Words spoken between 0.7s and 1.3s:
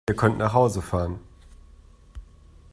fahren!